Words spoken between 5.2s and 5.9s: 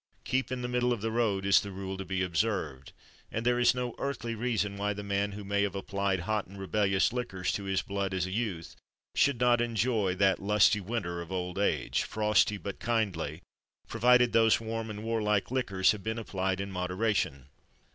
who may have